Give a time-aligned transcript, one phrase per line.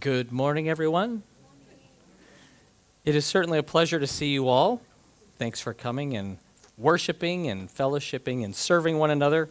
[0.00, 1.22] Good morning, everyone.
[3.04, 4.82] It is certainly a pleasure to see you all.
[5.38, 6.38] Thanks for coming and
[6.76, 9.48] worshiping and fellowshipping and serving one another.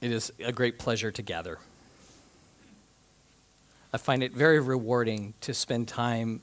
[0.00, 1.58] It is a great pleasure to gather.
[3.92, 6.40] I find it very rewarding to spend time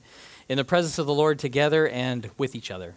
[0.47, 2.93] in the presence of the Lord together and with each other.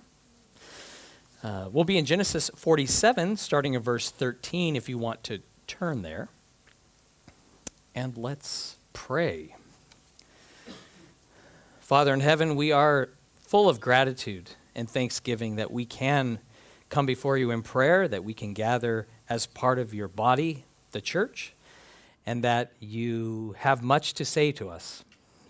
[1.42, 6.02] Uh, we'll be in Genesis 47, starting in verse 13, if you want to turn
[6.02, 6.28] there.
[7.96, 9.56] And let's pray.
[11.80, 16.38] Father in heaven, we are full of gratitude and thanksgiving that we can
[16.90, 21.00] come before you in prayer, that we can gather as part of your body, the
[21.00, 21.54] church,
[22.26, 25.02] and that you have much to say to us.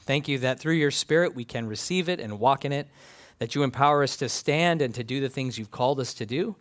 [0.03, 2.87] Thank you that through your Spirit we can receive it and walk in it,
[3.41, 6.25] that you empower us to stand and to do the things you've called us to
[6.25, 6.55] do.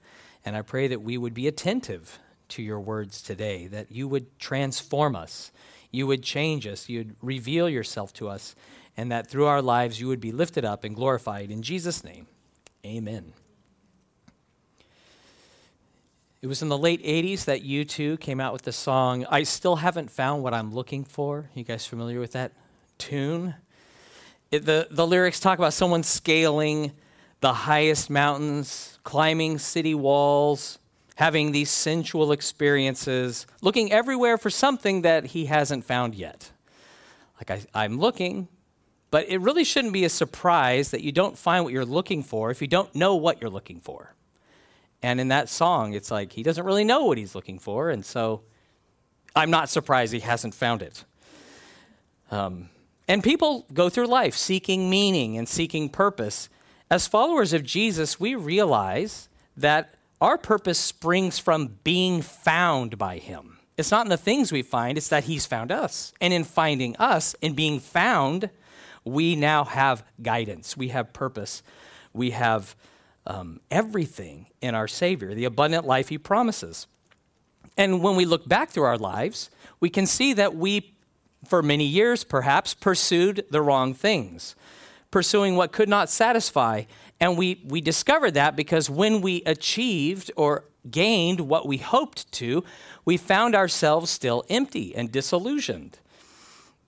[0.43, 2.17] And I pray that we would be attentive
[2.49, 5.51] to your words today, that you would transform us,
[5.95, 8.55] you would change us, you'd reveal yourself to us,
[8.97, 11.49] and that through our lives you would be lifted up and glorified.
[11.49, 12.27] In Jesus' name,
[12.85, 13.33] amen.
[16.41, 19.77] It was in the late 80s that U2 came out with the song, I Still
[19.77, 21.49] Haven't Found What I'm Looking For.
[21.55, 22.51] You guys familiar with that
[22.99, 23.55] tune?
[24.51, 26.91] It, the, the lyrics talk about someone scaling
[27.41, 30.77] the highest mountains, climbing city walls,
[31.15, 36.51] having these sensual experiences, looking everywhere for something that he hasn't found yet.
[37.37, 38.47] Like, I, I'm looking,
[39.11, 42.51] but it really shouldn't be a surprise that you don't find what you're looking for
[42.51, 44.13] if you don't know what you're looking for.
[45.01, 48.05] And in that song, it's like he doesn't really know what he's looking for, and
[48.05, 48.41] so
[49.35, 51.03] I'm not surprised he hasn't found it.
[52.31, 52.69] Um,
[53.07, 56.49] and people go through life seeking meaning and seeking purpose.
[56.89, 63.57] As followers of Jesus, we realize that our purpose springs from being found by him.
[63.77, 66.13] It's not in the things we find, it's that he's found us.
[66.21, 68.49] And in finding us, in being found,
[69.03, 71.61] we now have guidance, we have purpose,
[72.13, 72.75] we have
[73.27, 76.87] um, everything in our Savior, the abundant life He promises.
[77.77, 79.49] And when we look back through our lives,
[79.79, 80.93] we can see that we,
[81.45, 84.55] for many years perhaps, pursued the wrong things,
[85.11, 86.83] pursuing what could not satisfy.
[87.19, 92.63] And we, we discovered that because when we achieved or gained what we hoped to,
[93.05, 95.99] we found ourselves still empty and disillusioned.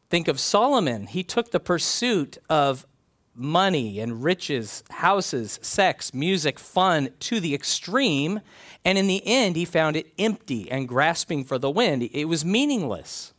[0.09, 1.07] Think of Solomon.
[1.07, 2.85] He took the pursuit of
[3.33, 8.41] money and riches, houses, sex, music, fun to the extreme.
[8.83, 12.03] And in the end, he found it empty and grasping for the wind.
[12.11, 13.33] It was meaningless.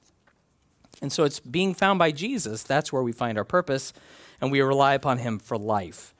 [1.03, 2.63] And so it's being found by Jesus.
[2.63, 3.93] That's where we find our purpose,
[4.41, 6.15] and we rely upon him for life.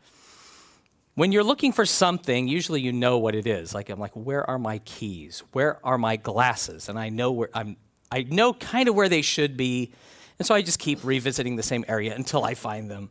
[1.19, 3.75] When you're looking for something, usually you know what it is.
[3.75, 5.43] Like I'm like, where are my keys?
[5.51, 6.89] Where are my glasses?
[6.89, 7.77] And I know where I'm
[8.13, 9.91] I know kind of where they should be.
[10.39, 13.11] And so I just keep revisiting the same area until I find them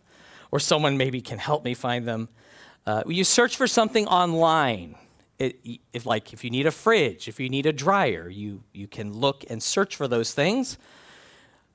[0.51, 2.29] or someone maybe can help me find them.
[2.85, 4.95] Uh, you search for something online.
[5.37, 5.59] It,
[5.91, 9.11] if, like if you need a fridge, if you need a dryer, you, you can
[9.11, 10.77] look and search for those things.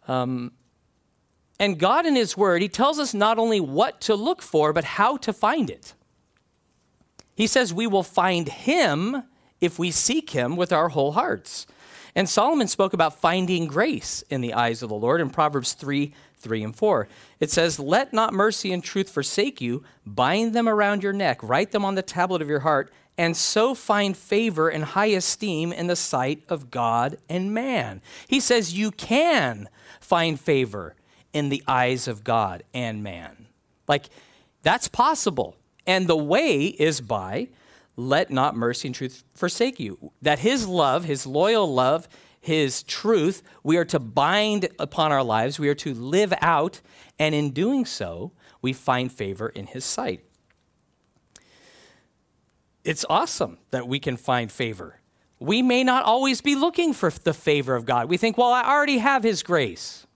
[0.09, 0.53] Um,
[1.60, 4.84] and God, in His Word, He tells us not only what to look for, but
[4.84, 5.92] how to find it.
[7.34, 9.22] He says we will find Him
[9.60, 11.66] if we seek Him with our whole hearts.
[12.15, 16.12] And Solomon spoke about finding grace in the eyes of the Lord in Proverbs 3
[16.37, 17.09] 3 and 4.
[17.38, 21.71] It says, Let not mercy and truth forsake you, bind them around your neck, write
[21.71, 25.87] them on the tablet of your heart, and so find favor and high esteem in
[25.87, 28.03] the sight of God and man.
[28.26, 29.69] He says, You can
[30.00, 30.97] find favor
[31.32, 33.47] in the eyes of God and man.
[33.87, 34.06] Like,
[34.62, 35.56] that's possible.
[35.87, 37.48] And the way is by
[37.97, 40.12] let not mercy and truth forsake you.
[40.22, 42.09] That his love, his loyal love,
[42.41, 46.81] his truth, we are to bind upon our lives, we are to live out,
[47.19, 50.25] and in doing so, we find favor in his sight.
[52.84, 55.00] It's awesome that we can find favor.
[55.38, 58.09] We may not always be looking for the favor of God.
[58.09, 60.06] We think, well, I already have his grace.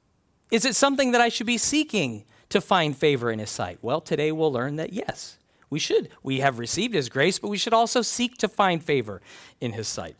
[0.51, 3.79] Is it something that I should be seeking to find favor in his sight?
[3.83, 5.39] Well, today we'll learn that yes,
[5.71, 6.09] we should.
[6.23, 9.21] We have received his grace, but we should also seek to find favor
[9.61, 10.17] in his sight.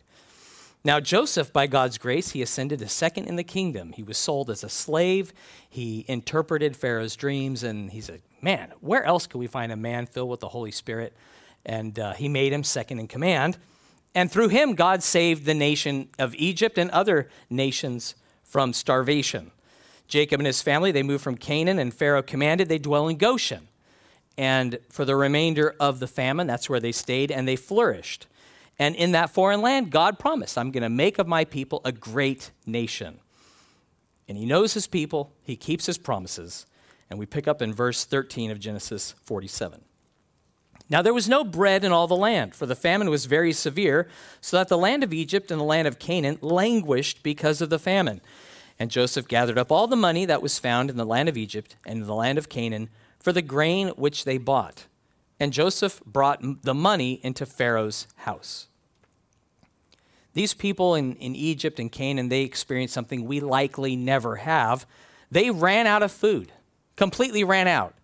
[0.83, 3.91] Now, Joseph, by God's grace, he ascended to second in the kingdom.
[3.93, 5.33] He was sold as a slave.
[5.69, 10.05] He interpreted Pharaoh's dreams, and he said, Man, where else could we find a man
[10.05, 11.13] filled with the Holy Spirit?
[11.65, 13.57] And uh, he made him second in command.
[14.15, 19.51] And through him, God saved the nation of Egypt and other nations from starvation.
[20.07, 23.67] Jacob and his family, they moved from Canaan, and Pharaoh commanded they dwell in Goshen.
[24.37, 28.27] And for the remainder of the famine, that's where they stayed, and they flourished.
[28.79, 31.91] And in that foreign land, God promised, I'm going to make of my people a
[31.91, 33.19] great nation.
[34.29, 36.65] and he knows his people, he keeps his promises.
[37.09, 39.81] And we pick up in verse 13 of Genesis 47.
[40.89, 44.07] Now there was no bread in all the land, for the famine was very severe,
[44.41, 47.79] so that the land of Egypt and the land of Canaan languished because of the
[47.79, 48.21] famine.
[48.77, 51.75] And Joseph gathered up all the money that was found in the land of Egypt
[51.85, 54.85] and in the land of Canaan for the grain which they bought.
[55.39, 58.67] And Joseph brought the money into Pharaoh's house.
[60.33, 64.85] These people in, in Egypt and Canaan, they experienced something we likely never have.
[65.31, 66.51] They ran out of food,
[66.95, 67.95] completely ran out.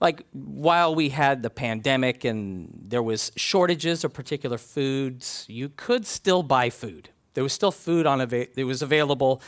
[0.00, 6.06] Like while we had the pandemic and there was shortages of particular foods, you could
[6.06, 7.08] still buy food.
[7.32, 9.40] There was still food on ava- it was available,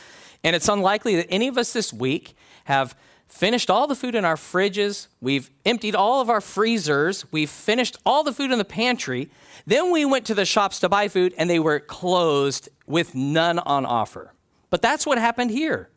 [0.43, 2.35] and it's unlikely that any of us this week
[2.65, 2.95] have
[3.27, 7.97] finished all the food in our fridges, we've emptied all of our freezers, we've finished
[8.05, 9.29] all the food in the pantry.
[9.65, 13.59] Then we went to the shops to buy food and they were closed with none
[13.59, 14.33] on offer.
[14.69, 15.89] But that's what happened here.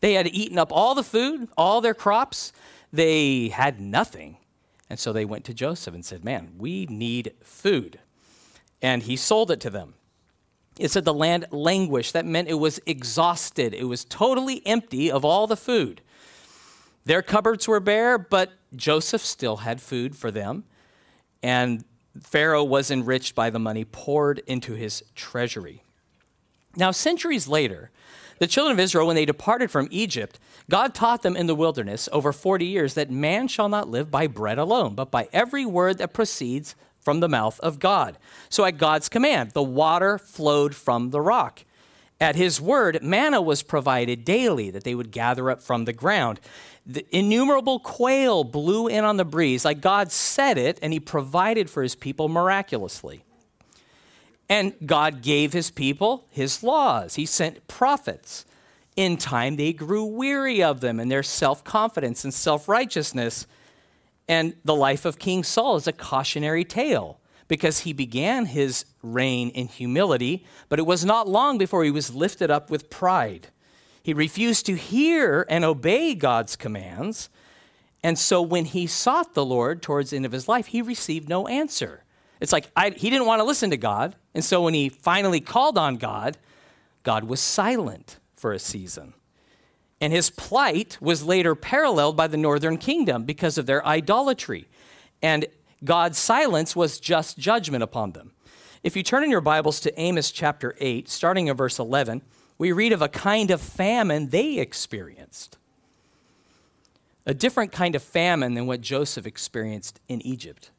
[0.00, 2.52] They had eaten up all the food, all their crops,
[2.92, 4.36] they had nothing.
[4.88, 7.98] And so they went to Joseph and said, Man, we need food.
[8.80, 9.94] And he sold it to them.
[10.78, 12.12] It said the land languished.
[12.12, 16.02] That meant it was exhausted, it was totally empty of all the food.
[17.06, 20.64] Their cupboards were bare, but Joseph still had food for them.
[21.42, 21.84] And
[22.20, 25.84] Pharaoh was enriched by the money poured into his treasury.
[26.76, 27.90] Now, centuries later,
[28.38, 30.38] the children of Israel, when they departed from Egypt,
[30.68, 34.26] God taught them in the wilderness over 40 years that man shall not live by
[34.26, 38.18] bread alone, but by every word that proceeds from the mouth of God.
[38.48, 41.64] So, at God's command, the water flowed from the rock.
[42.20, 46.40] At his word, manna was provided daily that they would gather up from the ground.
[46.86, 51.68] The innumerable quail blew in on the breeze, like God said it, and he provided
[51.68, 53.22] for his people miraculously.
[54.48, 57.16] And God gave his people his laws.
[57.16, 58.44] He sent prophets.
[58.94, 63.46] In time, they grew weary of them and their self confidence and self righteousness.
[64.26, 69.50] And the life of King Saul is a cautionary tale because he began his reign
[69.50, 73.48] in humility, but it was not long before he was lifted up with pride.
[74.02, 77.28] He refused to hear and obey God's commands.
[78.02, 81.28] And so when he sought the Lord towards the end of his life, he received
[81.28, 82.04] no answer.
[82.40, 84.14] It's like I, he didn't want to listen to God.
[84.34, 86.36] And so when he finally called on God,
[87.02, 89.14] God was silent for a season.
[90.00, 94.68] And his plight was later paralleled by the northern kingdom because of their idolatry.
[95.22, 95.46] And
[95.84, 98.32] God's silence was just judgment upon them.
[98.82, 102.22] If you turn in your Bibles to Amos chapter 8, starting in verse 11,
[102.58, 105.58] we read of a kind of famine they experienced.
[107.26, 110.70] A different kind of famine than what Joseph experienced in Egypt.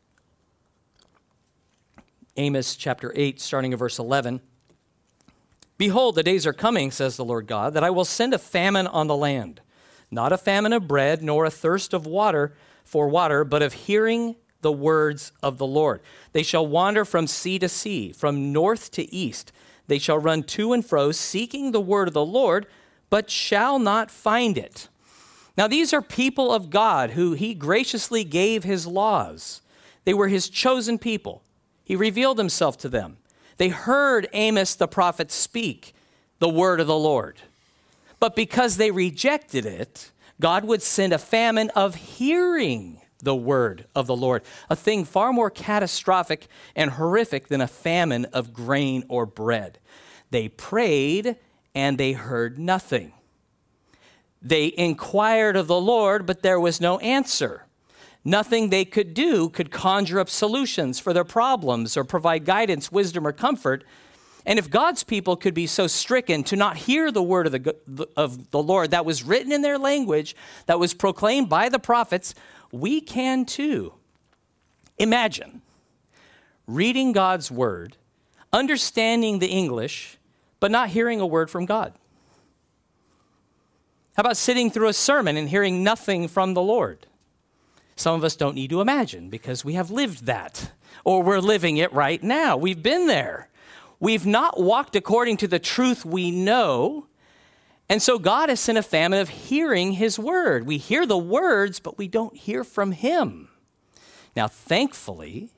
[2.38, 4.42] Amos chapter 8, starting in verse 11.
[5.78, 8.88] Behold, the days are coming, says the Lord God, that I will send a famine
[8.88, 9.62] on the land,
[10.10, 14.36] not a famine of bread, nor a thirst of water for water, but of hearing
[14.62, 16.02] the words of the Lord.
[16.34, 19.52] They shall wander from sea to sea, from north to east.
[19.88, 22.68] They shall run to and fro, seeking the word of the Lord,
[23.10, 24.90] but shall not find it.
[25.58, 29.62] Now, these are people of God who he graciously gave his laws.
[30.04, 31.42] They were his chosen people.
[31.84, 33.18] He revealed himself to them.
[33.58, 35.94] They heard Amos the prophet speak
[36.40, 37.42] the word of the Lord.
[38.20, 44.08] But because they rejected it, God would send a famine of hearing the word of
[44.08, 49.26] the Lord, a thing far more catastrophic and horrific than a famine of grain or
[49.26, 49.80] bread.
[50.30, 51.38] They prayed
[51.74, 53.14] and they heard nothing.
[54.42, 57.66] They inquired of the Lord, but there was no answer.
[58.24, 63.26] Nothing they could do could conjure up solutions for their problems or provide guidance, wisdom,
[63.26, 63.84] or comfort.
[64.46, 68.08] And if God's people could be so stricken to not hear the word of the,
[68.16, 70.36] of the Lord that was written in their language,
[70.68, 72.34] that was proclaimed by the prophets,
[72.72, 73.94] we can too.
[74.98, 75.62] Imagine
[76.68, 77.98] reading God's word,
[78.52, 80.18] understanding the English,
[80.60, 81.94] but not hearing a word from God.
[84.16, 87.06] How about sitting through a sermon and hearing nothing from the Lord?
[87.96, 90.72] Some of us don't need to imagine because we have lived that,
[91.04, 92.58] or we're living it right now.
[92.58, 93.50] We've been there.
[94.00, 97.07] We've not walked according to the truth we know,
[97.90, 100.66] and so God has sent a famine of hearing his word.
[100.66, 103.50] We hear the words, but we don't hear from him.
[104.36, 105.50] Now, thankfully,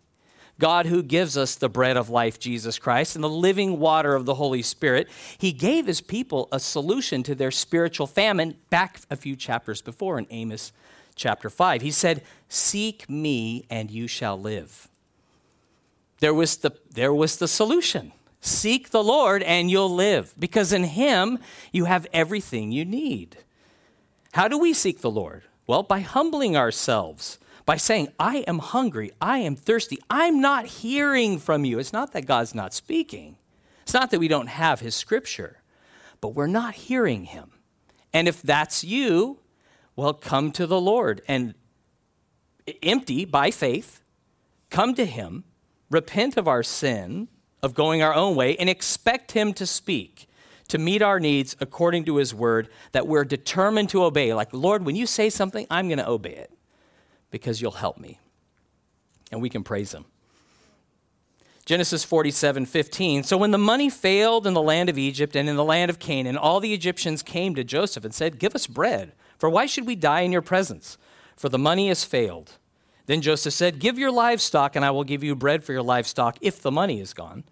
[0.60, 4.26] God, who gives us the bread of life, Jesus Christ, and the living water of
[4.26, 5.08] the Holy Spirit,
[5.38, 10.20] he gave his people a solution to their spiritual famine back a few chapters before
[10.20, 10.74] in Amos
[11.16, 11.82] chapter 5.
[11.82, 14.90] He said, Seek me and you shall live.
[16.20, 18.12] There was the, there was the solution.
[18.42, 21.40] Seek the Lord and you'll live, because in Him
[21.72, 23.38] you have everything you need.
[24.34, 25.44] How do we seek the Lord?
[25.68, 31.38] Well, by humbling ourselves, by saying, I am hungry, I am thirsty, I'm not hearing
[31.38, 31.80] from you.
[31.80, 33.38] It's not that God's not speaking,
[33.84, 35.62] it's not that we don't have His scripture,
[36.22, 37.52] but we're not hearing Him.
[38.14, 39.40] And if that's you,
[39.96, 41.56] well, come to the Lord and
[42.82, 44.02] empty by faith,
[44.70, 45.44] come to Him,
[45.90, 47.28] repent of our sin
[47.62, 50.28] of going our own way and expect Him to speak,
[50.70, 54.34] to meet our needs according to His word that we're determined to obey.
[54.34, 56.52] Like, Lord, when you say something, I'm going to obey it
[57.32, 58.20] because you'll help me.
[59.32, 60.06] And we can praise Him.
[61.70, 63.22] Genesis 47 15.
[63.22, 66.00] So when the money failed in the land of Egypt and in the land of
[66.00, 69.86] Canaan, all the Egyptians came to Joseph and said, Give us bread, for why should
[69.86, 70.98] we die in your presence?
[71.36, 72.54] For the money has failed.
[73.10, 76.38] Then Joseph said, Give your livestock, and I will give you bread for your livestock
[76.42, 77.44] if the money is gone.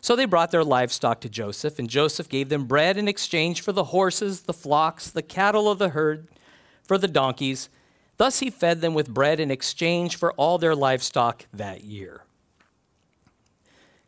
[0.00, 3.72] So they brought their livestock to Joseph, and Joseph gave them bread in exchange for
[3.72, 6.28] the horses, the flocks, the cattle of the herd,
[6.84, 7.68] for the donkeys.
[8.18, 12.22] Thus he fed them with bread in exchange for all their livestock that year.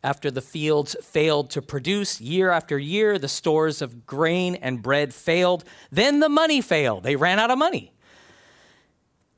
[0.01, 5.13] After the fields failed to produce year after year, the stores of grain and bread
[5.13, 5.65] failed.
[5.91, 7.03] Then the money failed.
[7.03, 7.92] They ran out of money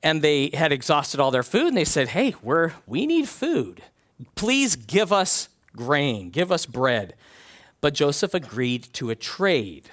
[0.06, 3.82] and they had exhausted all their food and they said, Hey, we're, we need food.
[4.36, 7.16] Please give us grain, give us bread.
[7.82, 9.90] But Joseph agreed to a trade.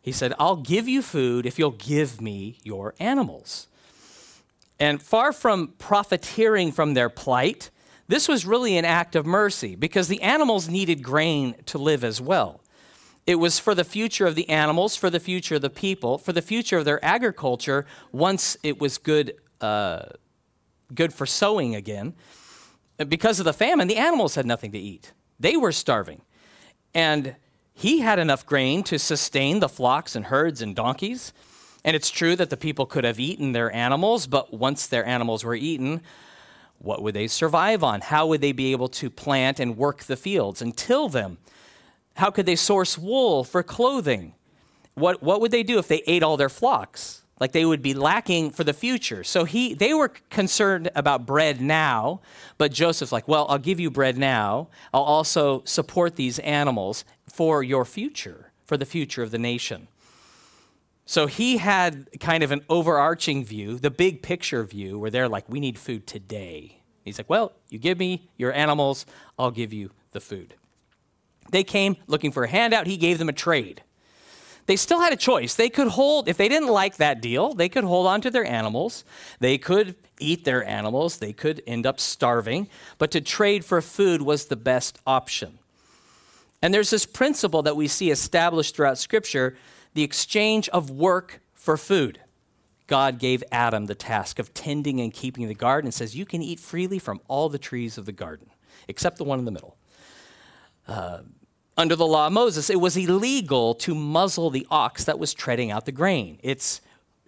[0.00, 3.66] He said, I'll give you food if you'll give me your animals.
[4.78, 7.70] And far from profiteering from their plight,
[8.06, 12.20] this was really an act of mercy because the animals needed grain to live as
[12.20, 12.60] well.
[13.26, 16.32] It was for the future of the animals, for the future of the people, for
[16.32, 20.04] the future of their agriculture once it was good, uh,
[20.94, 22.14] good for sowing again.
[23.08, 25.12] Because of the famine, the animals had nothing to eat.
[25.38, 26.22] They were starving.
[26.94, 27.36] And
[27.72, 31.32] he had enough grain to sustain the flocks and herds and donkeys.
[31.84, 35.44] And it's true that the people could have eaten their animals, but once their animals
[35.44, 36.02] were eaten,
[36.78, 38.00] what would they survive on?
[38.02, 41.38] How would they be able to plant and work the fields and till them?
[42.20, 44.34] How could they source wool for clothing?
[44.92, 47.24] What, what would they do if they ate all their flocks?
[47.40, 49.24] Like they would be lacking for the future.
[49.24, 52.20] So he, they were concerned about bread now,
[52.58, 54.68] but Joseph's like, well, I'll give you bread now.
[54.92, 59.88] I'll also support these animals for your future, for the future of the nation.
[61.06, 65.48] So he had kind of an overarching view, the big picture view, where they're like,
[65.48, 66.82] we need food today.
[67.02, 69.06] He's like, well, you give me your animals,
[69.38, 70.54] I'll give you the food.
[71.50, 72.86] They came looking for a handout.
[72.86, 73.82] He gave them a trade.
[74.66, 75.54] They still had a choice.
[75.54, 78.44] They could hold, if they didn't like that deal, they could hold on to their
[78.44, 79.04] animals.
[79.40, 81.18] They could eat their animals.
[81.18, 82.68] They could end up starving.
[82.98, 85.58] But to trade for food was the best option.
[86.62, 89.56] And there's this principle that we see established throughout Scripture
[89.94, 92.20] the exchange of work for food.
[92.86, 96.42] God gave Adam the task of tending and keeping the garden and says, You can
[96.42, 98.50] eat freely from all the trees of the garden,
[98.88, 99.76] except the one in the middle.
[100.86, 101.20] Uh,
[101.76, 105.70] under the law of Moses, it was illegal to muzzle the ox that was treading
[105.70, 106.38] out the grain.
[106.42, 106.80] It's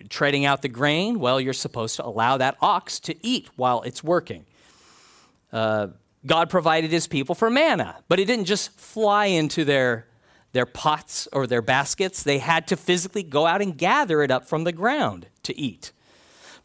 [0.09, 4.03] treading out the grain, well, you're supposed to allow that ox to eat while it's
[4.03, 4.45] working.
[5.53, 5.89] Uh,
[6.25, 10.07] God provided his people for manna, but it didn't just fly into their,
[10.53, 12.23] their pots or their baskets.
[12.23, 15.93] They had to physically go out and gather it up from the ground to eat.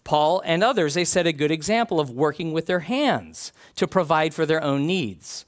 [0.04, 4.34] Paul and others, they set a good example of working with their hands to provide
[4.34, 5.46] for their own needs,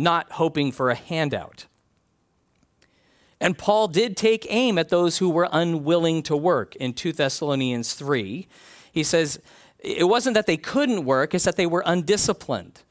[0.00, 1.66] not hoping for a handout.
[3.40, 7.94] And Paul did take aim at those who were unwilling to work in 2 Thessalonians
[7.94, 8.48] 3.
[8.92, 9.38] He says,
[9.78, 12.82] it wasn't that they couldn't work, it's that they were undisciplined.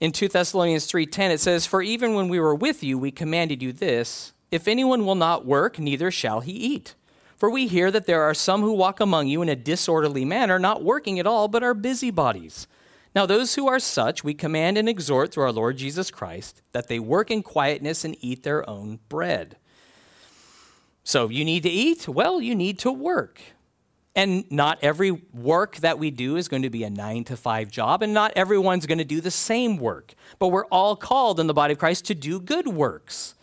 [0.00, 3.62] In 2 Thessalonians 3:10 it says, "For even when we were with you, we commanded
[3.62, 6.94] you this, if anyone will not work, neither shall he eat.
[7.36, 10.58] For we hear that there are some who walk among you in a disorderly manner,
[10.58, 12.66] not working at all, but are busybodies."
[13.16, 16.88] Now, those who are such, we command and exhort through our Lord Jesus Christ that
[16.88, 19.56] they work in quietness and eat their own bread.
[21.02, 22.06] So you need to eat?
[22.06, 23.40] Well, you need to work.
[24.14, 27.70] And not every work that we do is going to be a nine to five
[27.70, 30.12] job, and not everyone's going to do the same work.
[30.38, 33.34] But we're all called in the body of Christ to do good works.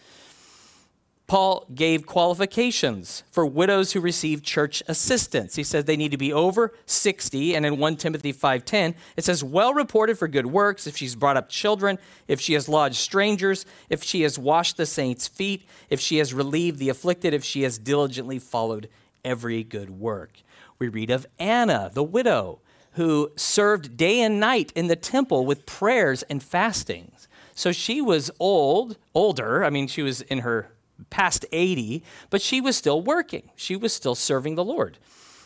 [1.25, 5.55] Paul gave qualifications for widows who receive church assistance.
[5.55, 9.43] He said they need to be over 60, and in 1 Timothy 5:10, it says
[9.43, 13.65] well reported for good works if she's brought up children, if she has lodged strangers,
[13.89, 17.63] if she has washed the saints' feet, if she has relieved the afflicted, if she
[17.63, 18.89] has diligently followed
[19.23, 20.41] every good work.
[20.77, 22.59] We read of Anna, the widow,
[22.93, 27.27] who served day and night in the temple with prayers and fastings.
[27.55, 29.63] So she was old, older.
[29.63, 30.72] I mean, she was in her
[31.09, 33.49] past 80, but she was still working.
[33.55, 34.97] She was still serving the Lord.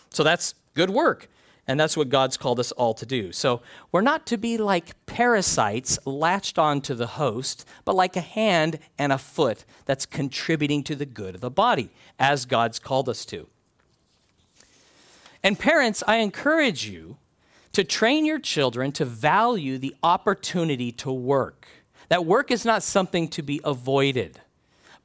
[0.09, 1.29] So that's good work.
[1.67, 3.33] And that's what God's called us all to do.
[3.33, 3.61] So
[3.91, 9.11] we're not to be like parasites latched onto the host, but like a hand and
[9.11, 13.47] a foot that's contributing to the good of the body, as God's called us to.
[15.43, 17.17] And parents, I encourage you
[17.73, 21.67] to train your children to value the opportunity to work.
[22.09, 24.39] That work is not something to be avoided,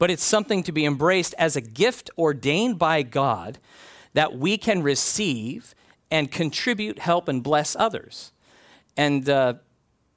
[0.02, 3.60] but it's something to be embraced as a gift ordained by God
[4.14, 5.76] that we can receive
[6.10, 8.32] and contribute, help, and bless others.
[8.96, 9.54] And uh,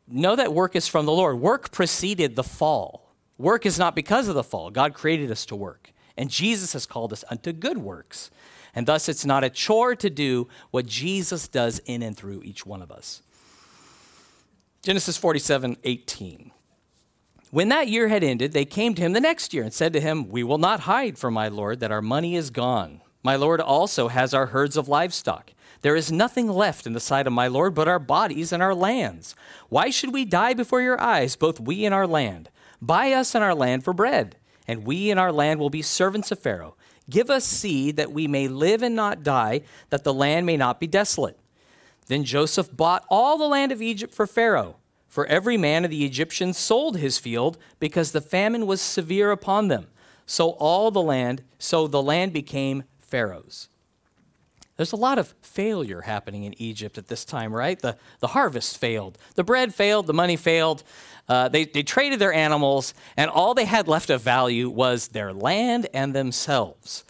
[0.07, 1.39] know that work is from the Lord.
[1.39, 3.13] Work preceded the fall.
[3.37, 4.71] Work is not because of the fall.
[4.71, 5.91] God created us to work.
[6.17, 8.31] And Jesus has called us unto good works.
[8.73, 12.65] And thus, it's not a chore to do what Jesus does in and through each
[12.65, 13.21] one of us.
[14.81, 16.53] Genesis 47 18.
[17.55, 20.01] When that year had ended, they came to him the next year and said to
[20.01, 23.00] him, We will not hide from my Lord that our money is gone.
[23.24, 25.53] My Lord also has our herds of livestock.
[25.79, 28.75] There is nothing left in the sight of my Lord but our bodies and our
[28.75, 29.35] lands.
[29.69, 32.50] Why should we die before your eyes, both we and our land?
[32.81, 34.35] Buy us and our land for bread,
[34.67, 36.75] and we and our land will be servants of Pharaoh.
[37.09, 40.81] Give us seed that we may live and not die, that the land may not
[40.81, 41.39] be desolate.
[42.07, 44.75] Then Joseph bought all the land of Egypt for Pharaoh.
[45.15, 49.69] For every man of the Egyptians sold his field because the famine was severe upon
[49.69, 49.88] them.
[50.25, 53.69] So all the land, so the land became Pharaoh's.
[54.75, 57.79] There's a lot of failure happening in Egypt at this time, right?
[57.79, 60.84] The, the harvest failed, the bread failed, the money failed.
[61.29, 65.31] Uh, they, they traded their animals, and all they had left of value was their
[65.31, 67.05] land and themselves.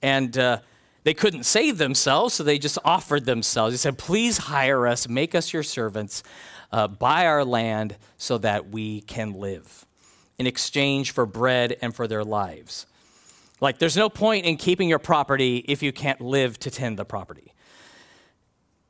[0.00, 0.60] And uh,
[1.04, 3.74] they couldn't save themselves, so they just offered themselves.
[3.74, 6.22] They said, Please hire us, make us your servants,
[6.72, 9.86] uh, buy our land so that we can live
[10.38, 12.86] in exchange for bread and for their lives.
[13.60, 17.04] Like, there's no point in keeping your property if you can't live to tend the
[17.04, 17.54] property.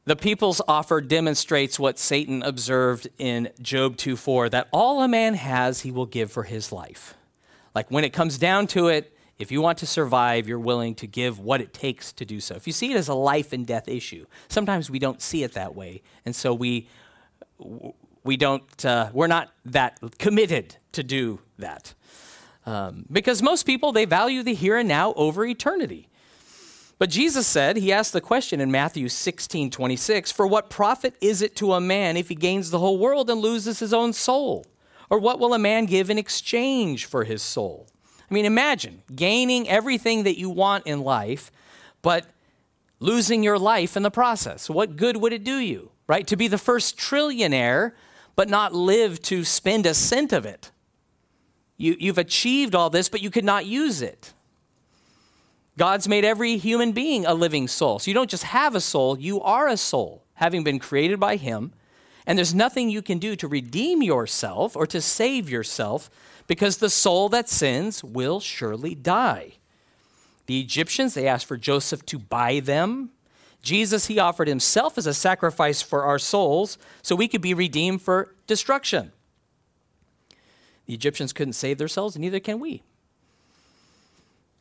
[0.06, 5.80] The people's offer demonstrates what Satan observed in Job 2:4 that all a man has
[5.80, 7.14] he will give for his life.
[7.74, 11.06] Like when it comes down to it, if you want to survive, you're willing to
[11.06, 12.54] give what it takes to do so.
[12.54, 15.52] If you see it as a life and death issue, sometimes we don't see it
[15.54, 16.88] that way, and so we
[18.24, 21.94] we don't uh, we're not that committed to do that
[22.66, 26.08] um, because most people they value the here and now over eternity.
[26.98, 31.42] But Jesus said, he asked the question in Matthew 16 26, For what profit is
[31.42, 34.64] it to a man if he gains the whole world and loses his own soul?
[35.10, 37.86] Or what will a man give in exchange for his soul?
[38.28, 41.52] I mean, imagine gaining everything that you want in life,
[42.02, 42.26] but
[42.98, 44.68] losing your life in the process.
[44.68, 46.26] What good would it do you, right?
[46.26, 47.92] To be the first trillionaire,
[48.34, 50.70] but not live to spend a cent of it.
[51.76, 54.32] You, you've achieved all this, but you could not use it.
[55.78, 57.98] God's made every human being a living soul.
[57.98, 61.36] So you don't just have a soul, you are a soul, having been created by
[61.36, 61.72] Him.
[62.26, 66.10] And there's nothing you can do to redeem yourself or to save yourself
[66.46, 69.52] because the soul that sins will surely die.
[70.46, 73.10] The Egyptians, they asked for Joseph to buy them.
[73.66, 78.00] Jesus, he offered himself as a sacrifice for our souls so we could be redeemed
[78.00, 79.10] for destruction.
[80.86, 82.84] The Egyptians couldn't save themselves, neither can we.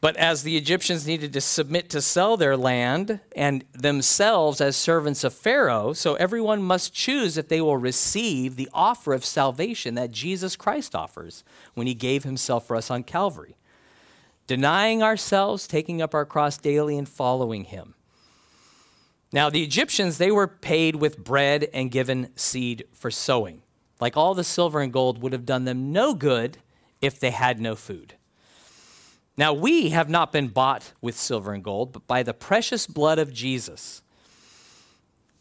[0.01, 5.23] But as the Egyptians needed to submit to sell their land and themselves as servants
[5.23, 10.09] of Pharaoh, so everyone must choose if they will receive the offer of salvation that
[10.09, 11.43] Jesus Christ offers
[11.75, 13.55] when he gave himself for us on Calvary.
[14.47, 17.93] Denying ourselves, taking up our cross daily, and following him.
[19.35, 23.63] Now, the Egyptians, they were paid with bread and given seed for sowing.
[23.99, 26.59] Like all the silver and gold would have done them no good
[27.01, 28.13] if they had no food.
[29.35, 33.19] Now, we have not been bought with silver and gold, but by the precious blood
[33.19, 34.01] of Jesus.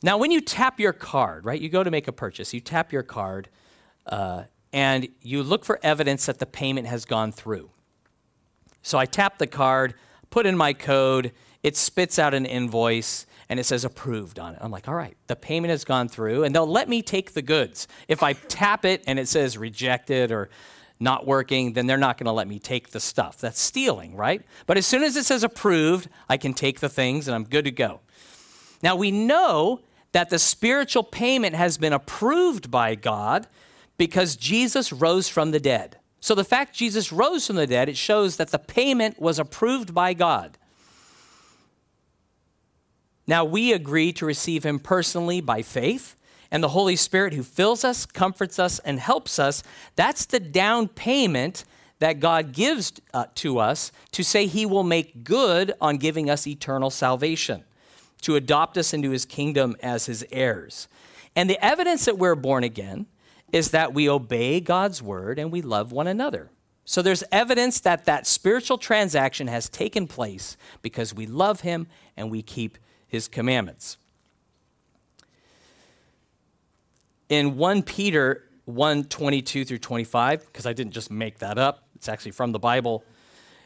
[0.02, 2.92] Now, when you tap your card, right, you go to make a purchase, you tap
[2.92, 3.48] your card,
[4.06, 7.70] uh, and you look for evidence that the payment has gone through.
[8.82, 9.94] So I tap the card,
[10.30, 11.30] put in my code,
[11.62, 14.58] it spits out an invoice, and it says approved on it.
[14.60, 17.42] I'm like, all right, the payment has gone through, and they'll let me take the
[17.42, 17.88] goods.
[18.08, 20.50] If I tap it and it says rejected or
[21.00, 23.38] not working, then they're not going to let me take the stuff.
[23.38, 24.42] That's stealing, right?
[24.66, 27.64] But as soon as it says approved, I can take the things and I'm good
[27.64, 28.00] to go.
[28.82, 29.80] Now we know
[30.12, 33.48] that the spiritual payment has been approved by God
[33.98, 35.98] because Jesus rose from the dead.
[36.20, 39.92] So the fact Jesus rose from the dead, it shows that the payment was approved
[39.92, 40.56] by God.
[43.26, 46.16] Now we agree to receive him personally by faith
[46.50, 49.62] and the Holy Spirit who fills us, comforts us, and helps us,
[49.96, 51.64] that's the down payment
[51.98, 56.46] that God gives uh, to us to say he will make good on giving us
[56.46, 57.64] eternal salvation,
[58.22, 60.86] to adopt us into his kingdom as his heirs.
[61.34, 63.06] And the evidence that we're born again
[63.52, 66.50] is that we obey God's word and we love one another.
[66.84, 72.30] So there's evidence that that spiritual transaction has taken place because we love him and
[72.30, 72.78] we keep
[73.14, 73.96] his commandments.
[77.28, 82.08] In 1 Peter 1 22 through 25, because I didn't just make that up, it's
[82.08, 83.04] actually from the Bible.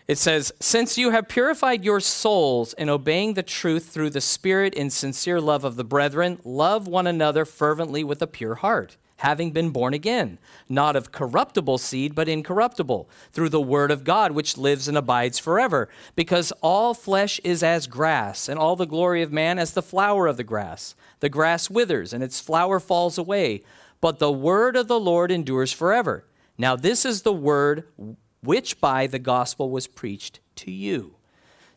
[0.06, 4.74] It says, Since you have purified your souls in obeying the truth through the Spirit
[4.74, 9.50] in sincere love of the brethren, love one another fervently with a pure heart having
[9.50, 14.56] been born again, not of corruptible seed, but incorruptible, through the word of God, which
[14.56, 15.88] lives and abides forever.
[16.14, 20.26] Because all flesh is as grass, and all the glory of man as the flower
[20.26, 20.94] of the grass.
[21.20, 23.64] The grass withers, and its flower falls away,
[24.00, 26.24] but the word of the Lord endures forever.
[26.56, 27.84] Now, this is the word
[28.40, 31.16] which by the gospel was preached to you.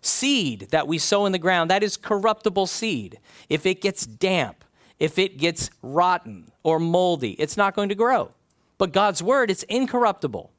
[0.02, 3.20] Seed that we sow in the ground, that is corruptible seed.
[3.50, 4.64] If it gets damp,
[5.02, 8.30] if it gets rotten or moldy, it's not going to grow.
[8.78, 10.52] But God's word, it's incorruptible.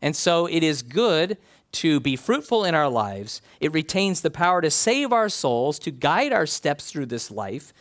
[0.00, 1.36] And so it is good
[1.72, 3.42] to be fruitful in our lives.
[3.58, 7.72] It retains the power to save our souls, to guide our steps through this life.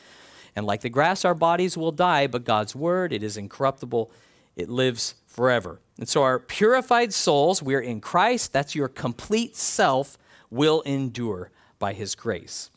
[0.55, 4.09] And like the grass, our bodies will die, but God's word, it is incorruptible.
[4.55, 5.79] It lives forever.
[5.99, 10.17] And so our purified souls, we're in Christ, that's your complete self,
[10.49, 12.71] will endure by his grace.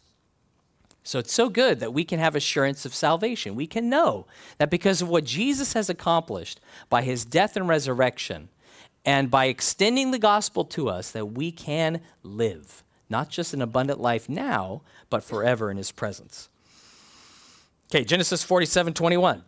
[1.04, 3.56] So it's so good that we can have assurance of salvation.
[3.56, 4.26] We can know
[4.58, 8.48] that because of what Jesus has accomplished by his death and resurrection,
[9.04, 14.00] and by extending the gospel to us, that we can live, not just an abundant
[14.00, 16.48] life now, but forever in his presence.
[17.90, 19.42] Okay, Genesis 47 21.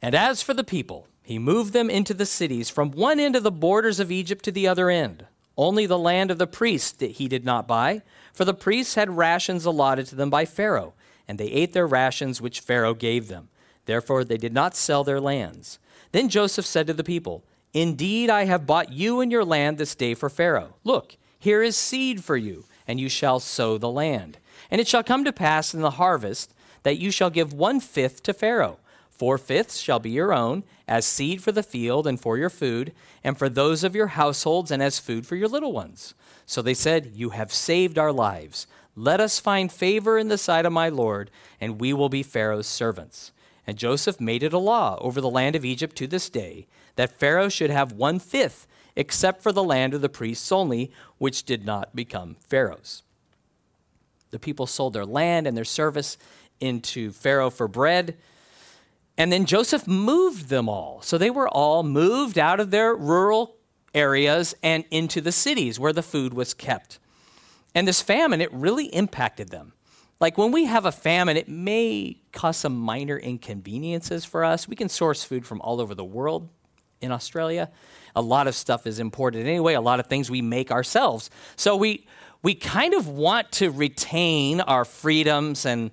[0.00, 3.42] And as for the people, he moved them into the cities from one end of
[3.42, 5.26] the borders of Egypt to the other end.
[5.58, 9.16] Only the land of the priests that he did not buy for the priests had
[9.16, 10.94] rations allotted to them by Pharaoh,
[11.26, 13.48] and they ate their rations which Pharaoh gave them.
[13.84, 15.80] Therefore, they did not sell their lands.
[16.12, 17.42] Then Joseph said to the people,
[17.74, 20.76] Indeed, I have bought you and your land this day for Pharaoh.
[20.84, 24.38] Look, here is seed for you, and you shall sow the land.
[24.70, 28.22] And it shall come to pass in the harvest that you shall give one fifth
[28.22, 28.78] to Pharaoh.
[29.18, 32.92] Four fifths shall be your own, as seed for the field and for your food,
[33.24, 36.14] and for those of your households, and as food for your little ones.
[36.46, 38.68] So they said, You have saved our lives.
[38.94, 42.68] Let us find favor in the sight of my Lord, and we will be Pharaoh's
[42.68, 43.32] servants.
[43.66, 47.18] And Joseph made it a law over the land of Egypt to this day that
[47.18, 51.66] Pharaoh should have one fifth, except for the land of the priests only, which did
[51.66, 53.02] not become Pharaoh's.
[54.30, 56.16] The people sold their land and their service
[56.60, 58.16] into Pharaoh for bread.
[59.18, 61.02] And then Joseph moved them all.
[61.02, 63.56] So they were all moved out of their rural
[63.92, 67.00] areas and into the cities where the food was kept.
[67.74, 69.72] And this famine, it really impacted them.
[70.20, 74.68] Like when we have a famine, it may cause some minor inconveniences for us.
[74.68, 76.48] We can source food from all over the world
[77.00, 77.70] in Australia.
[78.16, 81.30] A lot of stuff is imported anyway, a lot of things we make ourselves.
[81.56, 82.06] So we
[82.42, 85.90] we kind of want to retain our freedoms and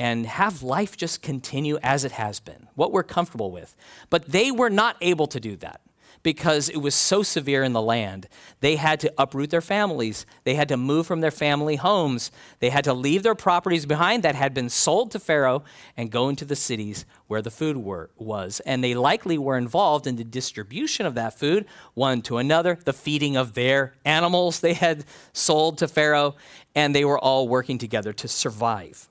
[0.00, 3.76] and have life just continue as it has been, what we're comfortable with.
[4.08, 5.82] But they were not able to do that
[6.22, 8.26] because it was so severe in the land.
[8.60, 10.24] They had to uproot their families.
[10.44, 12.30] They had to move from their family homes.
[12.60, 15.64] They had to leave their properties behind that had been sold to Pharaoh
[15.98, 18.60] and go into the cities where the food were, was.
[18.60, 22.94] And they likely were involved in the distribution of that food, one to another, the
[22.94, 26.36] feeding of their animals they had sold to Pharaoh,
[26.74, 29.10] and they were all working together to survive.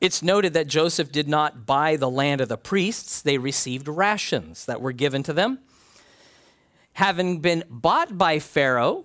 [0.00, 4.64] It's noted that Joseph did not buy the land of the priests, they received rations
[4.66, 5.58] that were given to them.
[6.94, 9.04] Having been bought by Pharaoh,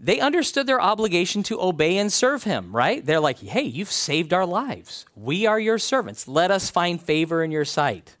[0.00, 3.06] they understood their obligation to obey and serve him, right?
[3.06, 5.06] They're like, hey, you've saved our lives.
[5.14, 6.26] We are your servants.
[6.26, 8.16] Let us find favor in your sight.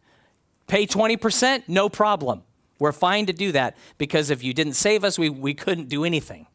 [0.68, 2.44] Pay 20%, no problem.
[2.78, 6.04] We're fine to do that because if you didn't save us, we, we couldn't do
[6.04, 6.46] anything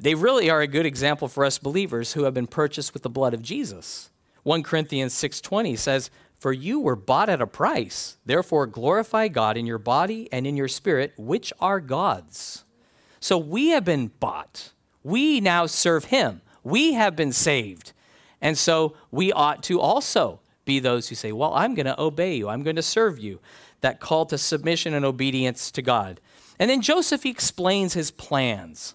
[0.00, 3.10] they really are a good example for us believers who have been purchased with the
[3.10, 4.10] blood of Jesus.
[4.42, 8.16] 1 Corinthians 6:20 says, "For you were bought at a price.
[8.24, 12.64] Therefore glorify God in your body and in your spirit, which are God's."
[13.20, 14.72] So we have been bought.
[15.04, 16.40] We now serve him.
[16.64, 17.92] We have been saved.
[18.40, 22.36] And so we ought to also be those who say, "Well, I'm going to obey
[22.36, 22.48] you.
[22.48, 23.38] I'm going to serve you."
[23.82, 26.20] That call to submission and obedience to God.
[26.58, 28.94] And then Joseph explains his plans.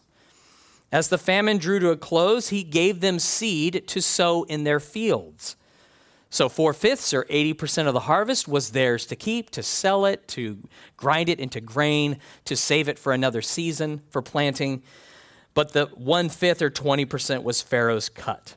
[0.95, 4.79] As the famine drew to a close, he gave them seed to sow in their
[4.79, 5.57] fields.
[6.29, 10.25] So, four fifths or 80% of the harvest was theirs to keep, to sell it,
[10.29, 10.57] to
[10.95, 14.83] grind it into grain, to save it for another season for planting.
[15.53, 18.55] But the one fifth or 20% was Pharaoh's cut.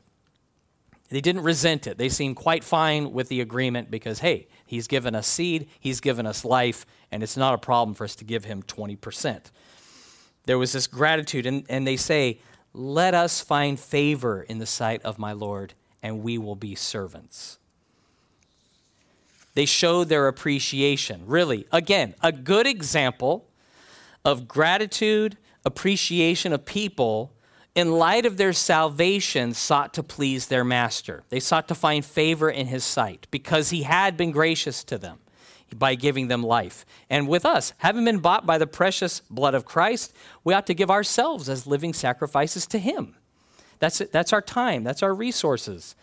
[1.09, 1.97] They didn't resent it.
[1.97, 6.25] They seemed quite fine with the agreement because, hey, he's given us seed, he's given
[6.25, 9.41] us life, and it's not a problem for us to give him 20%.
[10.49, 12.39] There was this gratitude, and, and they say,
[12.73, 17.59] Let us find favor in the sight of my Lord, and we will be servants.
[19.53, 21.21] They showed their appreciation.
[21.27, 23.45] Really, again, a good example
[24.25, 27.31] of gratitude, appreciation of people
[27.75, 31.21] in light of their salvation, sought to please their master.
[31.29, 35.19] They sought to find favor in his sight because he had been gracious to them
[35.77, 36.85] by giving them life.
[37.09, 40.73] And with us, having been bought by the precious blood of Christ, we ought to
[40.73, 43.15] give ourselves as living sacrifices to him.
[43.79, 43.99] That's.
[44.11, 45.95] That's our time, that's our resources.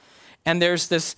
[0.44, 1.16] And there's this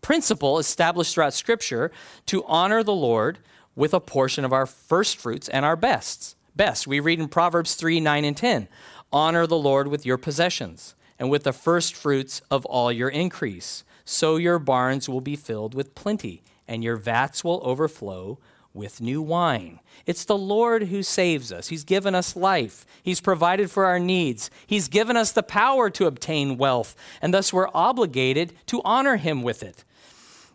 [0.00, 1.92] principle established throughout Scripture
[2.26, 3.38] to honor the Lord
[3.74, 6.36] with a portion of our first fruits and our bests.
[6.54, 6.86] Best.
[6.86, 8.68] We read in Proverbs 3 9 and 10
[9.12, 13.84] Honor the Lord with your possessions and with the first fruits of all your increase.
[14.04, 18.38] So your barns will be filled with plenty, and your vats will overflow
[18.74, 19.80] with new wine.
[20.06, 21.68] It's the Lord who saves us.
[21.68, 22.86] He's given us life.
[23.02, 24.50] He's provided for our needs.
[24.66, 29.42] He's given us the power to obtain wealth, and thus we're obligated to honor Him
[29.42, 29.84] with it.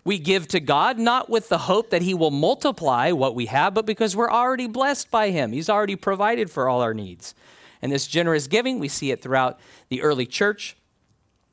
[0.03, 3.73] We give to God not with the hope that He will multiply what we have,
[3.73, 5.51] but because we're already blessed by Him.
[5.51, 7.35] He's already provided for all our needs.
[7.81, 10.75] And this generous giving, we see it throughout the early church.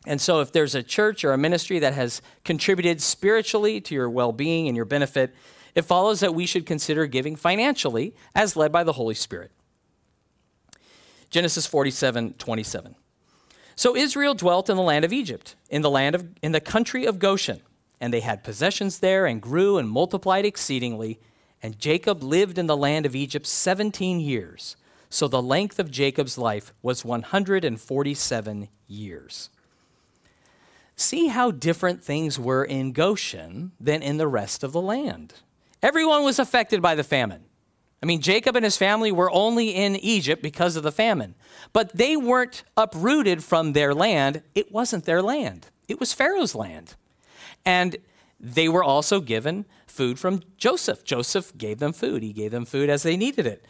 [0.07, 4.11] And so, if there's a church or a ministry that has contributed spiritually to your
[4.11, 5.35] well being and your benefit,
[5.75, 9.51] it follows that we should consider giving financially as led by the Holy Spirit.
[11.31, 12.95] Genesis 47 27.
[13.77, 17.07] So Israel dwelt in the land of Egypt, in the land of in the country
[17.07, 17.61] of Goshen,
[18.01, 21.19] and they had possessions there and grew and multiplied exceedingly.
[21.63, 24.77] And Jacob lived in the land of Egypt 17 years.
[25.09, 29.49] So the length of Jacob's life was 147 years.
[30.97, 35.35] See how different things were in Goshen than in the rest of the land.
[35.83, 37.45] Everyone was affected by the famine.
[38.03, 41.35] I mean, Jacob and his family were only in Egypt because of the famine,
[41.73, 44.43] but they weren't uprooted from their land.
[44.55, 46.97] It wasn't their land, it was Pharaoh's land.
[47.65, 47.97] And
[48.39, 51.03] they were also given food from Joseph.
[51.05, 53.65] Joseph gave them food, he gave them food as they needed it.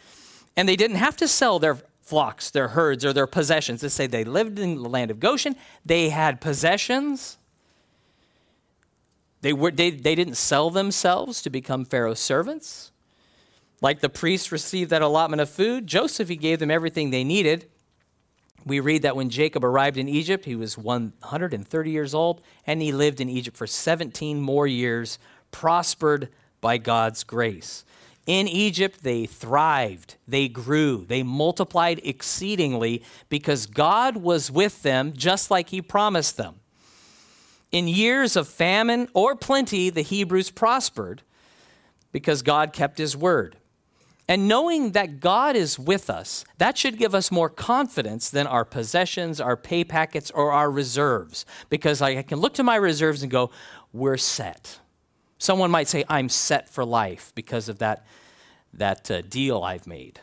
[0.57, 3.81] And they didn't have to sell their flocks, their herds, or their possessions.
[3.81, 5.57] They say they lived in the land of Goshen.
[5.85, 7.38] They had possessions.
[9.40, 12.93] They, were, they, they didn't sell themselves to become Pharaoh's servants.
[13.81, 17.69] Like the priests received that allotment of food, Joseph, he gave them everything they needed.
[18.64, 22.93] We read that when Jacob arrived in Egypt, he was 130 years old, and he
[22.93, 25.19] lived in Egypt for 17 more years,
[25.51, 26.31] prospered
[26.62, 27.85] by God's grace.
[28.27, 35.51] In Egypt, they thrived, they grew, they multiplied exceedingly because God was with them just
[35.51, 36.61] like He promised them.
[37.71, 41.23] In years of famine or plenty, the Hebrews prospered
[42.13, 43.57] because God kept His word.
[44.27, 48.65] And knowing that God is with us, that should give us more confidence than our
[48.65, 51.45] possessions, our pay packets, or our reserves.
[51.69, 53.51] Because I can look to my reserves and go,
[53.93, 54.79] we're set.
[55.45, 58.07] Someone might say, I'm set for life because of that,
[58.73, 60.21] that uh, deal I've made,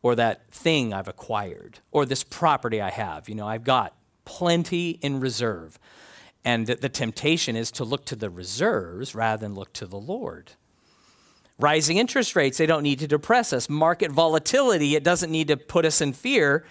[0.00, 3.28] or that thing I've acquired, or this property I have.
[3.28, 5.78] You know, I've got plenty in reserve.
[6.42, 9.98] And the, the temptation is to look to the reserves rather than look to the
[9.98, 10.52] Lord.
[11.58, 13.68] Rising interest rates, they don't need to depress us.
[13.68, 16.64] Market volatility, it doesn't need to put us in fear.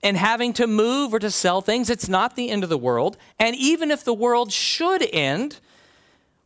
[0.00, 3.16] And having to move or to sell things, it's not the end of the world.
[3.36, 5.58] And even if the world should end,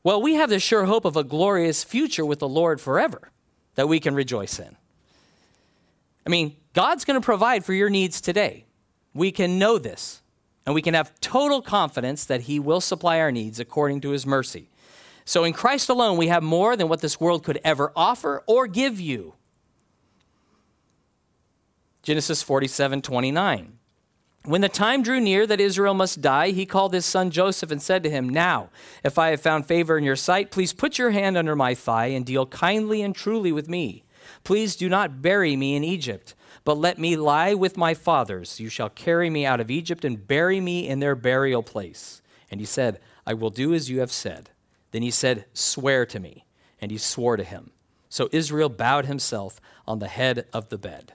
[0.05, 3.31] well, we have the sure hope of a glorious future with the Lord forever
[3.75, 4.77] that we can rejoice in.
[6.27, 8.65] I mean, God's going to provide for your needs today.
[9.15, 10.23] We can know this,
[10.65, 14.27] and we can have total confidence that He will supply our needs according to His
[14.27, 14.69] mercy.
[15.25, 18.67] So in Christ alone, we have more than what this world could ever offer or
[18.67, 19.35] give you.
[22.03, 23.79] Genesis 47 29.
[24.45, 27.81] When the time drew near that Israel must die, he called his son Joseph and
[27.81, 28.71] said to him, Now,
[29.05, 32.07] if I have found favor in your sight, please put your hand under my thigh
[32.07, 34.03] and deal kindly and truly with me.
[34.43, 38.59] Please do not bury me in Egypt, but let me lie with my fathers.
[38.59, 42.21] You shall carry me out of Egypt and bury me in their burial place.
[42.51, 44.51] And he said, I will do as you have said.
[44.91, 46.47] Then he said, Swear to me.
[46.81, 47.71] And he swore to him.
[48.09, 51.13] So Israel bowed himself on the head of the bed.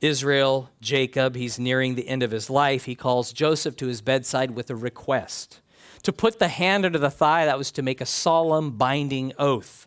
[0.00, 2.86] Israel, Jacob, he's nearing the end of his life.
[2.86, 5.60] He calls Joseph to his bedside with a request
[6.02, 9.86] to put the hand under the thigh, that was to make a solemn, binding oath.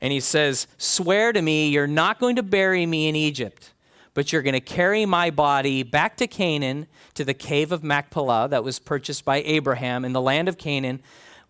[0.00, 3.72] And he says, Swear to me you're not going to bury me in Egypt,
[4.14, 8.48] but you're going to carry my body back to Canaan, to the cave of Machpelah
[8.50, 11.00] that was purchased by Abraham in the land of Canaan.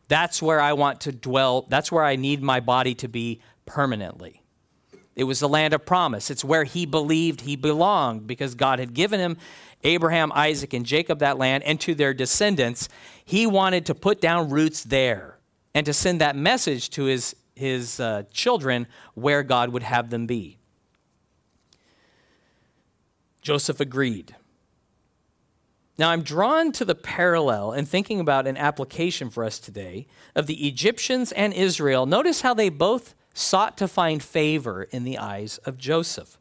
[0.08, 1.66] That's where I want to dwell.
[1.68, 4.42] That's where I need my body to be permanently.
[5.16, 6.30] It was the land of promise.
[6.30, 9.38] It's where he believed he belonged because God had given him
[9.82, 12.90] Abraham, Isaac, and Jacob that land and to their descendants.
[13.24, 15.38] He wanted to put down roots there
[15.74, 20.26] and to send that message to his, his uh, children where God would have them
[20.26, 20.58] be.
[23.40, 24.34] Joseph agreed.
[25.98, 30.46] Now, I'm drawn to the parallel and thinking about an application for us today of
[30.46, 32.04] the Egyptians and Israel.
[32.04, 36.38] Notice how they both sought to find favor in the eyes of Joseph.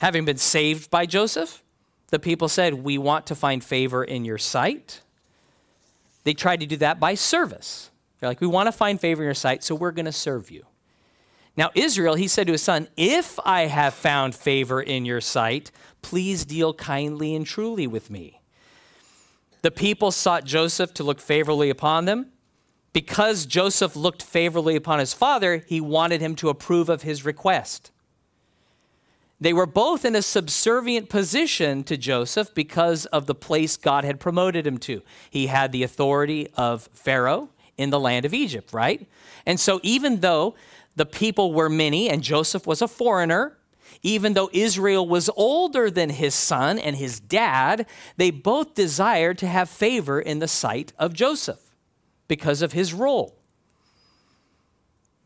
[0.00, 1.62] Having been saved by Joseph,
[2.08, 5.02] the people said, We want to find favor in your sight.
[6.24, 7.90] They tried to do that by service.
[8.18, 10.50] They're like, We want to find favor in your sight, so we're going to serve
[10.50, 10.66] you.
[11.56, 15.70] Now, Israel, he said to his son, If I have found favor in your sight,
[16.02, 18.40] please deal kindly and truly with me.
[19.62, 22.32] The people sought Joseph to look favorably upon them.
[22.92, 27.92] Because Joseph looked favorably upon his father, he wanted him to approve of his request.
[29.40, 34.20] They were both in a subservient position to Joseph because of the place God had
[34.20, 35.02] promoted him to.
[35.30, 37.48] He had the authority of Pharaoh
[37.78, 39.06] in the land of Egypt, right?
[39.46, 40.54] And so, even though
[40.96, 43.56] the people were many and Joseph was a foreigner,
[44.02, 47.86] even though Israel was older than his son and his dad,
[48.18, 51.69] they both desired to have favor in the sight of Joseph
[52.30, 53.36] because of his role.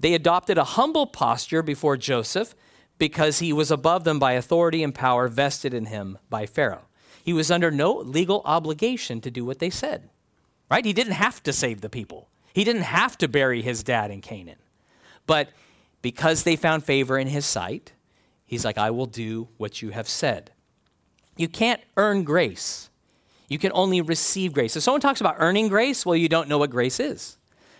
[0.00, 2.54] They adopted a humble posture before Joseph
[2.96, 6.86] because he was above them by authority and power vested in him by Pharaoh.
[7.22, 10.08] He was under no legal obligation to do what they said,
[10.70, 10.82] right?
[10.82, 14.22] He didn't have to save the people, he didn't have to bury his dad in
[14.22, 14.62] Canaan.
[15.26, 15.50] But
[16.00, 17.92] because they found favor in his sight,
[18.46, 20.52] he's like, I will do what you have said.
[21.36, 22.88] You can't earn grace.
[23.48, 24.76] You can only receive grace.
[24.76, 27.36] If someone talks about earning grace, well, you don't know what grace is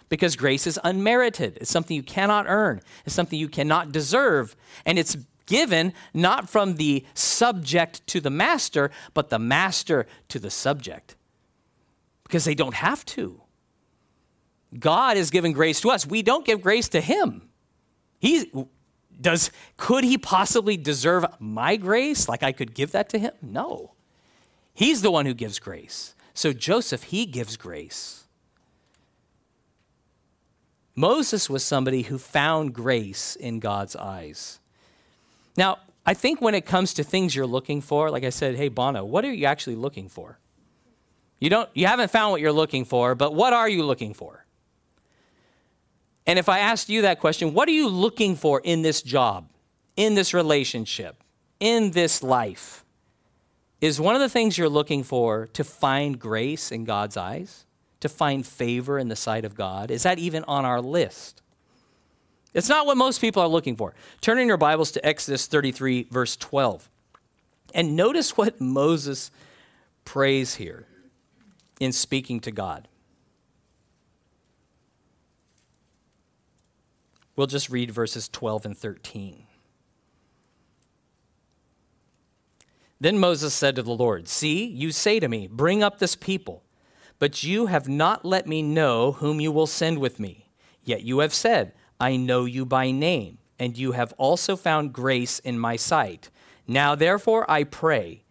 [0.09, 1.59] because grace is unmerited.
[1.61, 4.57] It's something you cannot earn, it's something you cannot deserve.
[4.85, 10.51] And it's given not from the subject to the master, but the master to the
[10.51, 11.17] subject
[12.25, 13.41] because they don't have to.
[14.79, 16.07] God is giving grace to us.
[16.07, 17.49] We don't give grace to him.
[18.19, 18.51] He
[19.21, 23.33] does could he possibly deserve my grace like I could give that to him?
[23.43, 23.94] No.
[24.75, 26.15] He's the one who gives grace.
[26.35, 28.25] So Joseph, he gives grace.
[30.97, 34.61] Moses was somebody who found grace in God's eyes.
[35.57, 38.69] Now, I think when it comes to things you're looking for, like I said, hey,
[38.69, 40.39] Bono, what are you actually looking for?
[41.41, 44.45] You, don't, you haven't found what you're looking for, but what are you looking for?
[46.27, 49.49] And if I asked you that question, what are you looking for in this job,
[49.97, 51.23] in this relationship,
[51.61, 52.84] in this life?
[53.81, 57.65] Is one of the things you're looking for to find grace in God's eyes?
[58.05, 59.91] to find favor in the sight of God?
[59.91, 61.41] Is that even on our list?
[62.53, 63.95] It's not what most people are looking for.
[64.21, 66.91] Turn in your Bibles to Exodus 33, verse 12.
[67.75, 69.31] And notice what Moses
[70.05, 70.87] prays here
[71.81, 72.89] in speaking to God.
[77.37, 79.47] We'll just read verses 12 and 13.
[83.05, 86.65] Then Moses said to the Lord, See, you say to me, Bring up this people
[87.19, 90.51] but you have not let me know whom you will send with me.
[90.83, 95.39] Yet you have said, I know you by name, and you have also found grace
[95.39, 96.31] in my sight.
[96.67, 98.25] Now therefore I pray,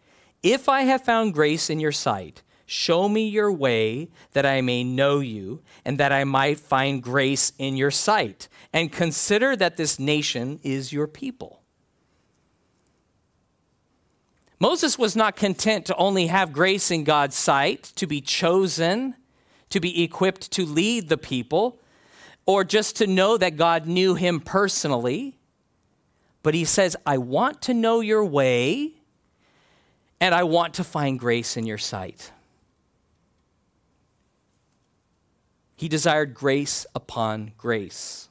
[0.43, 4.83] if I have found grace in your sight, show me your way that I may
[4.83, 8.47] know you, and that I might find grace in your sight.
[8.73, 11.62] And consider that this nation is your people.
[14.59, 19.15] Moses was not content to only have grace in God's sight, to be chosen,
[19.69, 21.79] to be equipped to lead the people,
[22.45, 25.37] or just to know that God knew him personally.
[26.43, 28.93] But he says, I want to know your way,
[30.19, 32.31] and I want to find grace in your sight.
[35.75, 38.29] He desired grace upon grace.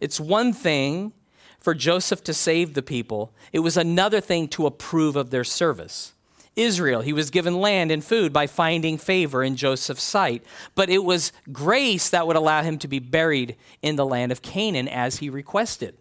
[0.00, 1.12] It's one thing
[1.60, 6.14] for Joseph to save the people, it was another thing to approve of their service.
[6.56, 10.42] Israel, he was given land and food by finding favor in Joseph's sight,
[10.74, 14.42] but it was grace that would allow him to be buried in the land of
[14.42, 15.96] Canaan as he requested.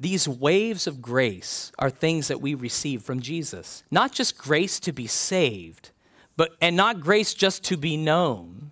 [0.00, 3.84] these waves of grace are things that we receive from Jesus.
[3.90, 5.90] Not just grace to be saved,
[6.38, 8.69] but and not grace just to be known,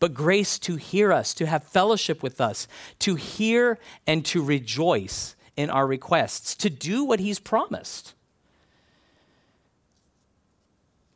[0.00, 2.68] but grace to hear us, to have fellowship with us,
[3.00, 8.14] to hear and to rejoice in our requests, to do what he's promised.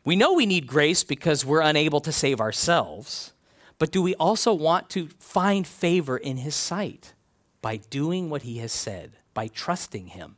[0.05, 3.33] We know we need grace because we're unable to save ourselves,
[3.79, 7.15] but do we also want to find favor in his sight
[7.61, 10.37] by doing what he has said, by trusting him?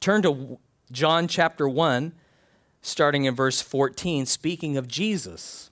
[0.00, 0.58] Turn to
[0.90, 2.12] John chapter 1,
[2.80, 5.70] starting in verse 14, speaking of Jesus.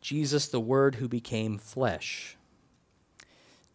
[0.00, 2.36] Jesus, the Word who became flesh.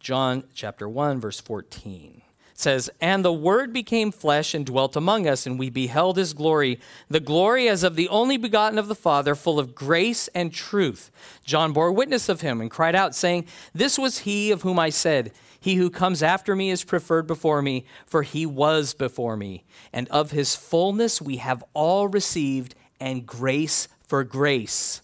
[0.00, 2.22] John chapter 1, verse 14
[2.58, 6.80] says, And the Word became flesh and dwelt among us, and we beheld his glory,
[7.08, 11.10] the glory as of the only begotten of the Father, full of grace and truth.
[11.44, 14.90] John bore witness of him and cried out, saying, This was he of whom I
[14.90, 19.64] said, He who comes after me is preferred before me, for he was before me.
[19.92, 25.02] And of his fullness we have all received, and grace for grace.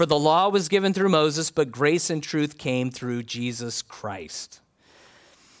[0.00, 4.62] For the law was given through Moses, but grace and truth came through Jesus Christ.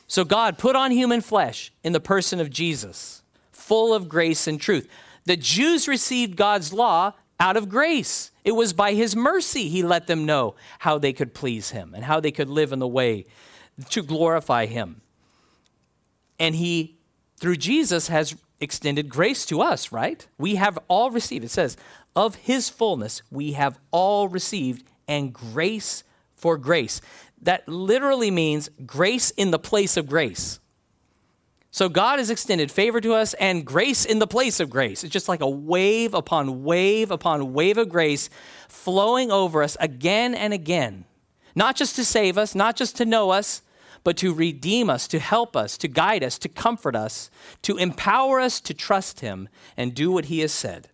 [0.06, 3.22] So God put on human flesh in the person of Jesus,
[3.52, 4.88] full of grace and truth.
[5.26, 8.30] The Jews received God's law out of grace.
[8.42, 12.02] It was by his mercy he let them know how they could please him and
[12.02, 13.26] how they could live in the way
[13.90, 15.02] to glorify him.
[16.38, 16.96] And he,
[17.38, 20.26] through Jesus, has extended grace to us, right?
[20.38, 21.44] We have all received.
[21.44, 21.76] It says,
[22.14, 26.04] of his fullness we have all received, and grace
[26.34, 27.00] for grace
[27.42, 30.60] that literally means grace in the place of grace.
[31.70, 35.04] So God has extended favor to us and grace in the place of grace.
[35.04, 38.28] It's just like a wave upon wave upon wave of grace
[38.68, 41.04] flowing over us again and again.
[41.54, 43.62] Not just to save us, not just to know us,
[44.02, 47.30] but to redeem us, to help us, to guide us, to comfort us,
[47.62, 50.88] to empower us to trust Him and do what He has said.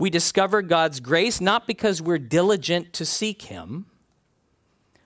[0.00, 3.84] We discover God's grace not because we're diligent to seek Him,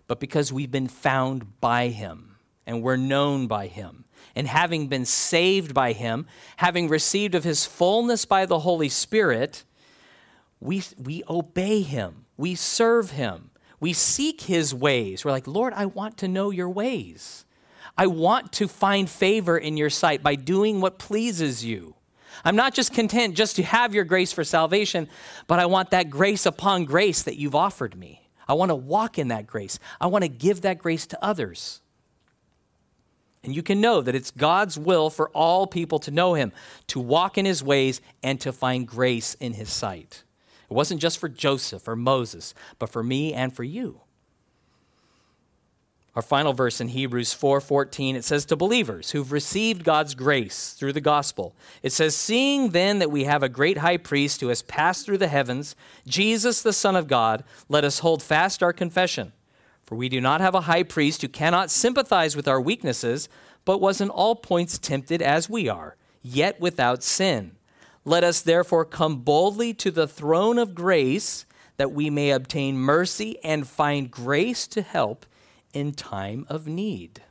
[0.07, 4.05] but because we've been found by Him and we're known by Him.
[4.37, 6.27] And having been saved by Him,
[6.59, 9.65] having received of His fullness by the Holy Spirit,
[10.61, 15.25] we, we obey Him, we serve Him, we seek His ways.
[15.25, 17.45] We're like, Lord, I want to know your ways.
[17.99, 21.97] I want to find favor in your sight by doing what pleases you.
[22.45, 25.09] I'm not just content just to have your grace for salvation,
[25.47, 28.29] but I want that grace upon grace that you've offered me.
[28.49, 29.79] I want to walk in that grace.
[30.01, 31.81] I want to give that grace to others.
[33.43, 36.53] And you can know that it's God's will for all people to know Him,
[36.89, 40.25] to walk in His ways, and to find grace in His sight.
[40.71, 44.01] It wasn't just for Joseph or Moses, but for me and for you.
[46.17, 50.93] Our final verse in Hebrews 4:14 it says to believers who've received God's grace through
[50.93, 51.57] the gospel.
[51.83, 55.19] It says seeing then that we have a great high priest who has passed through
[55.19, 55.75] the heavens,
[56.07, 59.33] Jesus the son of God, let us hold fast our confession.
[59.85, 63.29] For we do not have a high priest who cannot sympathize with our weaknesses,
[63.65, 67.57] but was in all points tempted as we are, yet without sin.
[68.05, 71.45] Let us therefore come boldly to the throne of grace
[71.77, 75.27] that we may obtain mercy and find grace to help
[75.75, 77.23] in time of need.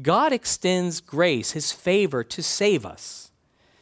[0.00, 3.30] God extends grace, his favor, to save us,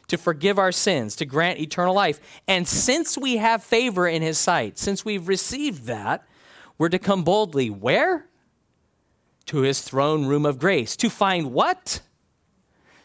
[0.07, 2.19] to forgive our sins, to grant eternal life.
[2.47, 6.27] And since we have favor in his sight, since we've received that,
[6.77, 8.27] we're to come boldly where?
[9.47, 10.95] To his throne room of grace.
[10.97, 12.01] To find what?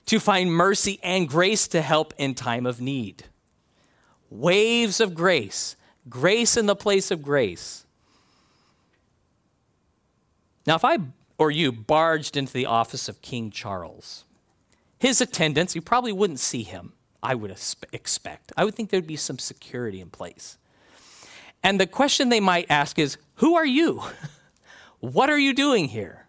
[0.07, 3.25] To find mercy and grace to help in time of need.
[4.31, 5.77] Waves of grace,
[6.09, 7.85] grace in the place of grace.
[10.67, 10.99] Now, if I
[11.39, 14.25] or you barged into the office of King Charles,
[14.99, 16.93] his attendants, you probably wouldn't see him,
[17.23, 17.57] I would
[17.93, 18.53] expect.
[18.57, 20.59] I would think there'd be some security in place.
[21.63, 24.03] And the question they might ask is Who are you?
[25.01, 26.27] what are you doing here?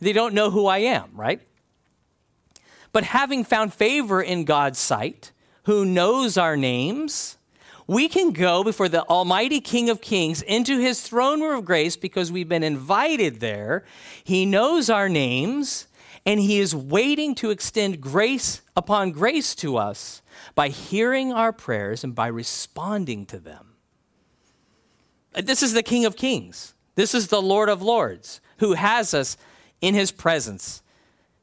[0.00, 1.40] They don't know who I am, right?
[2.92, 5.32] But having found favor in God's sight,
[5.64, 7.36] who knows our names,
[7.86, 11.96] we can go before the Almighty King of Kings into his throne room of grace
[11.96, 13.84] because we've been invited there.
[14.24, 15.86] He knows our names,
[16.24, 20.22] and he is waiting to extend grace upon grace to us
[20.54, 23.74] by hearing our prayers and by responding to them.
[25.34, 26.74] Uh, this is the King of Kings.
[26.96, 29.36] This is the Lord of Lords who has us
[29.80, 30.82] in his presence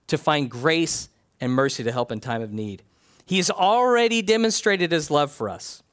[0.08, 2.84] to find grace and mercy to help in time of need.
[3.26, 5.84] He's already demonstrated his love for us.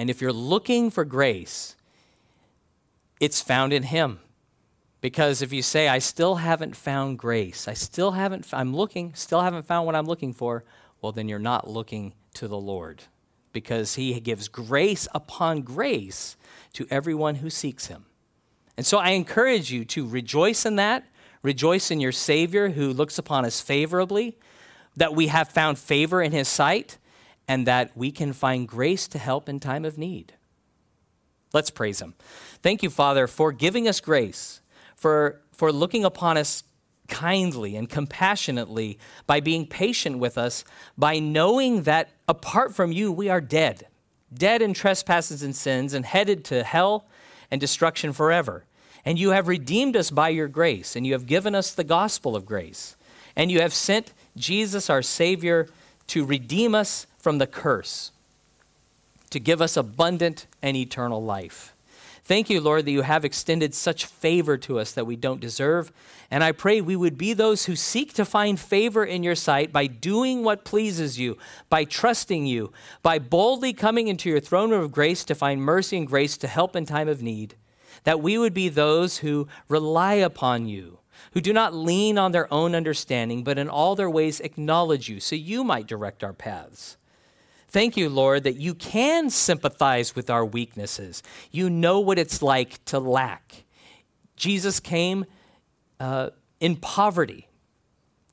[0.00, 1.76] And if you're looking for grace,
[3.20, 4.20] it's found in Him.
[5.02, 9.42] Because if you say, I still haven't found grace, I still haven't, I'm looking, still
[9.42, 10.64] haven't found what I'm looking for,
[11.02, 13.02] well, then you're not looking to the Lord
[13.52, 16.38] because he gives grace upon grace
[16.72, 18.06] to everyone who seeks him.
[18.78, 21.04] And so I encourage you to rejoice in that,
[21.42, 24.38] rejoice in your Savior who looks upon us favorably,
[24.96, 26.96] that we have found favor in his sight,
[27.50, 30.34] and that we can find grace to help in time of need.
[31.52, 32.14] Let's praise him.
[32.62, 34.60] Thank you, Father, for giving us grace,
[34.94, 36.62] for, for looking upon us
[37.08, 40.64] kindly and compassionately, by being patient with us,
[40.96, 43.88] by knowing that apart from you, we are dead,
[44.32, 47.08] dead in trespasses and sins, and headed to hell
[47.50, 48.64] and destruction forever.
[49.04, 52.36] And you have redeemed us by your grace, and you have given us the gospel
[52.36, 52.94] of grace.
[53.34, 55.68] And you have sent Jesus, our Savior,
[56.06, 58.10] to redeem us from the curse,
[59.30, 61.74] to give us abundant and eternal life.
[62.30, 65.90] Thank you, Lord, that you have extended such favor to us that we don't deserve.
[66.30, 69.72] And I pray we would be those who seek to find favor in your sight
[69.72, 74.84] by doing what pleases you, by trusting you, by boldly coming into your throne room
[74.84, 77.56] of grace to find mercy and grace to help in time of need.
[78.04, 80.98] That we would be those who rely upon you,
[81.32, 85.18] who do not lean on their own understanding, but in all their ways acknowledge you,
[85.18, 86.96] so you might direct our paths.
[87.70, 91.22] Thank you, Lord, that you can sympathize with our weaknesses.
[91.52, 93.62] You know what it's like to lack.
[94.36, 95.24] Jesus came
[96.00, 97.46] uh, in poverty,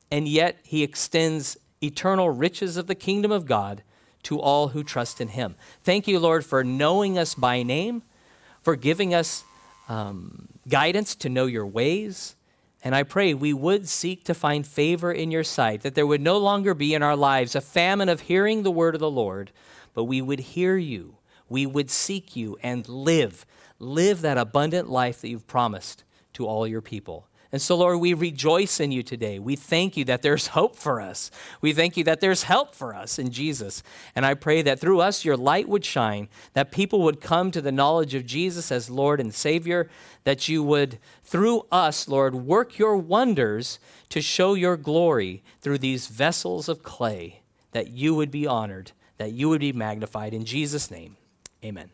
[0.09, 3.83] and yet he extends eternal riches of the kingdom of God
[4.23, 5.55] to all who trust in him.
[5.83, 8.01] Thank you, Lord, for knowing us by name,
[8.61, 9.43] for giving us
[9.87, 12.35] um, guidance to know your ways,
[12.87, 16.21] and I pray we would seek to find favor in your sight, that there would
[16.21, 19.51] no longer be in our lives a famine of hearing the word of the Lord,
[19.93, 21.17] but we would hear you,
[21.49, 23.45] we would seek you, and live.
[23.77, 27.26] Live that abundant life that you've promised to all your people.
[27.51, 29.39] And so, Lord, we rejoice in you today.
[29.39, 31.31] We thank you that there's hope for us.
[31.61, 33.83] We thank you that there's help for us in Jesus.
[34.15, 37.61] And I pray that through us your light would shine, that people would come to
[37.61, 39.89] the knowledge of Jesus as Lord and Savior,
[40.25, 43.79] that you would, through us, Lord, work your wonders
[44.09, 47.41] to show your glory through these vessels of clay,
[47.71, 50.33] that you would be honored, that you would be magnified.
[50.33, 51.15] In Jesus' name,
[51.63, 51.91] amen.